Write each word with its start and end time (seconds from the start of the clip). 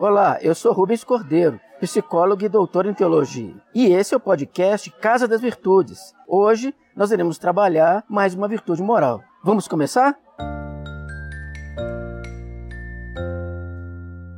Olá, 0.00 0.38
eu 0.42 0.54
sou 0.54 0.72
Rubens 0.72 1.02
Cordeiro, 1.02 1.60
psicólogo 1.80 2.44
e 2.44 2.48
doutor 2.48 2.86
em 2.86 2.94
teologia. 2.94 3.56
E 3.74 3.86
esse 3.86 4.14
é 4.14 4.16
o 4.16 4.20
podcast 4.20 4.88
Casa 4.92 5.26
das 5.26 5.40
Virtudes. 5.40 6.14
Hoje 6.24 6.72
nós 6.94 7.10
iremos 7.10 7.36
trabalhar 7.36 8.04
mais 8.08 8.32
uma 8.32 8.46
virtude 8.46 8.80
moral. 8.80 9.24
Vamos 9.42 9.66
começar? 9.66 10.16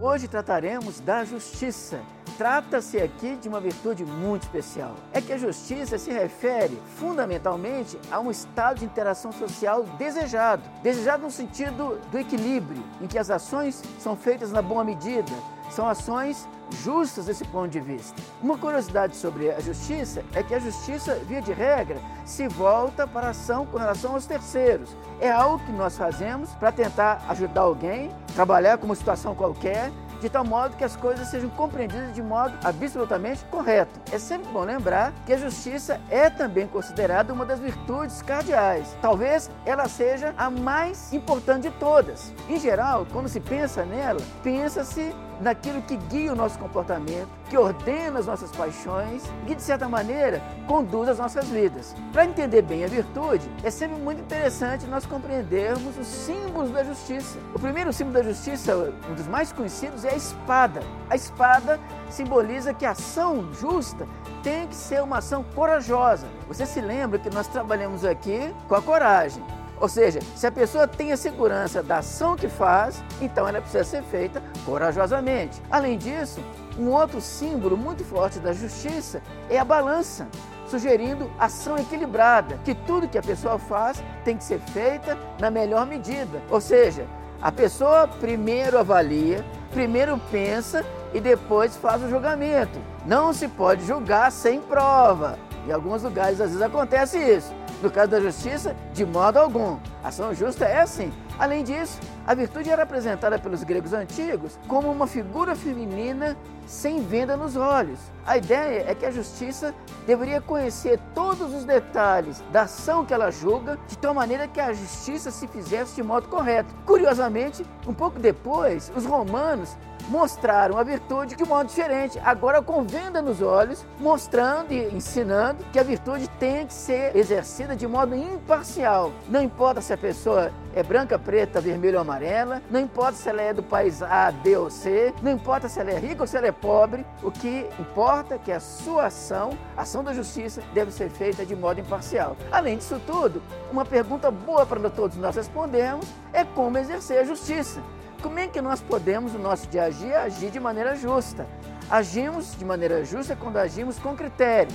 Hoje 0.00 0.28
trataremos 0.28 1.00
da 1.00 1.24
justiça. 1.24 1.98
Trata-se 2.38 2.98
aqui 2.98 3.34
de 3.34 3.48
uma 3.48 3.58
virtude 3.58 4.04
muito 4.04 4.44
especial. 4.44 4.94
É 5.12 5.20
que 5.20 5.32
a 5.32 5.36
justiça 5.36 5.98
se 5.98 6.12
refere 6.12 6.80
fundamentalmente 6.94 7.98
a 8.12 8.20
um 8.20 8.30
estado 8.30 8.78
de 8.78 8.84
interação 8.84 9.32
social 9.32 9.82
desejado. 9.98 10.62
Desejado 10.80 11.24
no 11.24 11.32
sentido 11.32 12.00
do 12.12 12.16
equilíbrio, 12.16 12.80
em 13.00 13.08
que 13.08 13.18
as 13.18 13.28
ações 13.28 13.82
são 13.98 14.14
feitas 14.14 14.52
na 14.52 14.62
boa 14.62 14.84
medida, 14.84 15.32
são 15.68 15.88
ações 15.88 16.48
justas 16.84 17.26
desse 17.26 17.44
ponto 17.46 17.70
de 17.70 17.80
vista. 17.80 18.14
Uma 18.40 18.56
curiosidade 18.56 19.16
sobre 19.16 19.50
a 19.50 19.58
justiça 19.58 20.24
é 20.32 20.40
que 20.40 20.54
a 20.54 20.60
justiça, 20.60 21.16
via 21.26 21.42
de 21.42 21.52
regra, 21.52 22.00
se 22.24 22.46
volta 22.46 23.04
para 23.04 23.26
a 23.26 23.30
ação 23.30 23.66
com 23.66 23.78
relação 23.78 24.14
aos 24.14 24.26
terceiros. 24.26 24.96
É 25.20 25.28
algo 25.28 25.58
que 25.64 25.72
nós 25.72 25.98
fazemos 25.98 26.50
para 26.50 26.70
tentar 26.70 27.20
ajudar 27.28 27.62
alguém, 27.62 28.12
trabalhar 28.36 28.78
com 28.78 28.86
uma 28.86 28.94
situação 28.94 29.34
qualquer, 29.34 29.90
de 30.20 30.28
tal 30.28 30.44
modo 30.44 30.76
que 30.76 30.84
as 30.84 30.96
coisas 30.96 31.28
sejam 31.28 31.50
compreendidas 31.50 32.14
de 32.14 32.22
modo 32.22 32.54
absolutamente 32.62 33.44
correto. 33.46 34.00
É 34.12 34.18
sempre 34.18 34.50
bom 34.52 34.64
lembrar 34.64 35.12
que 35.26 35.32
a 35.32 35.38
justiça 35.38 36.00
é 36.10 36.28
também 36.28 36.66
considerada 36.66 37.32
uma 37.32 37.44
das 37.44 37.60
virtudes 37.60 38.22
cardeais. 38.22 38.96
Talvez 39.00 39.50
ela 39.64 39.88
seja 39.88 40.34
a 40.36 40.50
mais 40.50 41.12
importante 41.12 41.68
de 41.68 41.70
todas. 41.78 42.32
Em 42.48 42.58
geral, 42.58 43.06
quando 43.12 43.28
se 43.28 43.40
pensa 43.40 43.84
nela, 43.84 44.20
pensa-se 44.42 45.14
naquilo 45.40 45.82
que 45.82 45.96
guia 45.96 46.32
o 46.32 46.36
nosso 46.36 46.58
comportamento, 46.58 47.28
que 47.48 47.56
ordena 47.56 48.18
as 48.18 48.26
nossas 48.26 48.50
paixões 48.50 49.22
e, 49.46 49.54
de 49.54 49.62
certa 49.62 49.88
maneira, 49.88 50.42
conduz 50.66 51.08
as 51.08 51.18
nossas 51.18 51.48
vidas. 51.48 51.94
Para 52.12 52.24
entender 52.24 52.62
bem 52.62 52.84
a 52.84 52.88
virtude, 52.88 53.48
é 53.62 53.70
sempre 53.70 53.98
muito 53.98 54.20
interessante 54.20 54.86
nós 54.86 55.06
compreendermos 55.06 55.96
os 55.96 56.06
símbolos 56.06 56.70
da 56.70 56.84
justiça. 56.84 57.38
O 57.54 57.58
primeiro 57.58 57.92
símbolo 57.92 58.14
da 58.14 58.22
justiça, 58.22 58.92
um 59.08 59.14
dos 59.14 59.26
mais 59.26 59.52
conhecidos, 59.52 60.04
é 60.04 60.10
a 60.10 60.16
espada. 60.16 60.82
A 61.08 61.16
espada 61.16 61.80
simboliza 62.10 62.74
que 62.74 62.84
a 62.84 62.90
ação 62.90 63.52
justa 63.54 64.06
tem 64.42 64.66
que 64.66 64.74
ser 64.74 65.02
uma 65.02 65.18
ação 65.18 65.44
corajosa. 65.54 66.26
Você 66.46 66.66
se 66.66 66.80
lembra 66.80 67.18
que 67.18 67.30
nós 67.30 67.46
trabalhamos 67.46 68.04
aqui 68.04 68.54
com 68.66 68.74
a 68.74 68.82
coragem. 68.82 69.42
Ou 69.80 69.88
seja, 69.88 70.20
se 70.34 70.46
a 70.46 70.52
pessoa 70.52 70.88
tem 70.88 71.12
a 71.12 71.16
segurança 71.16 71.82
da 71.82 71.98
ação 71.98 72.36
que 72.36 72.48
faz, 72.48 73.02
então 73.20 73.46
ela 73.46 73.60
precisa 73.60 73.84
ser 73.84 74.02
feita 74.02 74.42
corajosamente. 74.64 75.62
Além 75.70 75.96
disso, 75.96 76.40
um 76.78 76.90
outro 76.90 77.20
símbolo 77.20 77.76
muito 77.76 78.04
forte 78.04 78.38
da 78.38 78.52
justiça 78.52 79.22
é 79.48 79.58
a 79.58 79.64
balança, 79.64 80.28
sugerindo 80.68 81.30
ação 81.38 81.78
equilibrada, 81.78 82.58
que 82.64 82.74
tudo 82.74 83.08
que 83.08 83.18
a 83.18 83.22
pessoa 83.22 83.58
faz 83.58 84.02
tem 84.24 84.36
que 84.36 84.44
ser 84.44 84.60
feita 84.60 85.16
na 85.40 85.50
melhor 85.50 85.86
medida. 85.86 86.42
Ou 86.50 86.60
seja, 86.60 87.06
a 87.40 87.52
pessoa 87.52 88.08
primeiro 88.08 88.78
avalia, 88.78 89.44
primeiro 89.70 90.20
pensa 90.30 90.84
e 91.14 91.20
depois 91.20 91.76
faz 91.76 92.02
o 92.02 92.08
julgamento. 92.08 92.78
Não 93.06 93.32
se 93.32 93.48
pode 93.48 93.84
julgar 93.86 94.30
sem 94.30 94.60
prova. 94.60 95.38
Em 95.66 95.72
alguns 95.72 96.02
lugares 96.02 96.40
às 96.40 96.50
vezes 96.50 96.62
acontece 96.62 97.18
isso. 97.18 97.52
No 97.82 97.90
caso 97.90 98.10
da 98.10 98.20
justiça, 98.20 98.74
de 98.92 99.04
modo 99.06 99.38
algum. 99.38 99.78
Ação 100.02 100.34
justa 100.34 100.64
é 100.64 100.80
assim. 100.80 101.12
Além 101.38 101.62
disso, 101.62 102.00
a 102.26 102.34
virtude 102.34 102.68
era 102.68 102.82
apresentada 102.82 103.38
pelos 103.38 103.62
gregos 103.62 103.92
antigos 103.92 104.58
como 104.66 104.90
uma 104.90 105.06
figura 105.06 105.54
feminina 105.54 106.36
sem 106.66 107.00
venda 107.00 107.36
nos 107.36 107.56
olhos. 107.56 107.98
A 108.26 108.36
ideia 108.36 108.84
é 108.86 108.94
que 108.94 109.06
a 109.06 109.10
justiça 109.10 109.74
deveria 110.06 110.40
conhecer 110.40 110.98
todos 111.14 111.54
os 111.54 111.64
detalhes 111.64 112.42
da 112.52 112.62
ação 112.62 113.06
que 113.06 113.14
ela 113.14 113.30
julga, 113.30 113.78
de 113.86 113.96
tal 113.96 114.12
maneira 114.12 114.46
que 114.46 114.60
a 114.60 114.72
justiça 114.72 115.30
se 115.30 115.46
fizesse 115.46 115.94
de 115.94 116.02
modo 116.02 116.28
correto. 116.28 116.74
Curiosamente, 116.84 117.64
um 117.86 117.94
pouco 117.94 118.18
depois, 118.18 118.92
os 118.94 119.06
romanos 119.06 119.76
mostraram 120.08 120.78
a 120.78 120.82
virtude 120.82 121.36
de 121.36 121.42
um 121.42 121.46
modo 121.46 121.68
diferente, 121.68 122.18
agora 122.24 122.62
com 122.62 122.82
venda 122.82 123.20
nos 123.20 123.42
olhos, 123.42 123.84
mostrando 123.98 124.72
e 124.72 124.94
ensinando 124.94 125.64
que 125.72 125.78
a 125.78 125.82
virtude 125.82 126.28
tem 126.38 126.66
que 126.66 126.72
ser 126.72 127.14
exercida 127.16 127.76
de 127.76 127.86
modo 127.86 128.14
imparcial. 128.14 129.12
Não 129.28 129.42
importa 129.42 129.80
se 129.80 129.92
a 129.92 129.98
pessoa 129.98 130.50
é 130.74 130.82
branca, 130.82 131.18
preta, 131.18 131.60
vermelha 131.60 131.96
ou 131.96 132.02
amarela, 132.02 132.62
não 132.70 132.80
importa 132.80 133.12
se 133.12 133.28
ela 133.28 133.42
é 133.42 133.52
do 133.52 133.62
país 133.62 134.02
A, 134.02 134.30
B 134.30 134.56
ou 134.56 134.70
C, 134.70 135.12
não 135.22 135.32
importa 135.32 135.68
se 135.68 135.80
ela 135.80 135.90
é 135.90 135.98
rica 135.98 136.22
ou 136.22 136.26
se 136.26 136.36
ela 136.36 136.46
é 136.46 136.52
pobre, 136.52 137.04
o 137.22 137.30
que 137.30 137.68
importa 137.78 138.34
é 138.34 138.38
que 138.38 138.52
a 138.52 138.60
sua 138.60 139.06
ação, 139.06 139.50
a 139.76 139.82
ação 139.82 140.04
da 140.04 140.12
justiça, 140.12 140.62
deve 140.72 140.92
ser 140.92 141.10
feita 141.10 141.44
de 141.44 141.56
modo 141.56 141.80
imparcial. 141.80 142.36
Além 142.50 142.76
disso 142.78 143.00
tudo, 143.06 143.42
uma 143.70 143.84
pergunta 143.84 144.30
boa 144.30 144.64
para 144.66 144.88
todos 144.90 145.16
nós 145.16 145.36
respondermos 145.36 146.06
é 146.32 146.44
como 146.44 146.78
exercer 146.78 147.20
a 147.20 147.24
justiça. 147.24 147.80
Como 148.22 148.38
é 148.38 148.48
que 148.48 148.60
nós 148.60 148.80
podemos, 148.80 149.32
no 149.32 149.38
nosso 149.38 149.68
dia 149.68 149.84
a 149.84 149.90
dia, 149.90 150.22
agir 150.22 150.50
de 150.50 150.58
maneira 150.58 150.96
justa? 150.96 151.46
Agimos 151.88 152.56
de 152.56 152.64
maneira 152.64 153.04
justa 153.04 153.36
quando 153.36 153.56
agimos 153.58 153.98
com 153.98 154.16
critério. 154.16 154.74